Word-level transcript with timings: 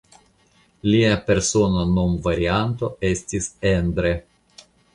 Lia 0.91 1.11
persona 1.27 1.83
nomvarianto 1.91 2.91
estis 3.13 3.53
"Endre". 3.77 4.19